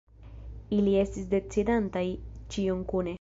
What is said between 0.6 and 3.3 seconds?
Ili estis decidantaj ĉion kune.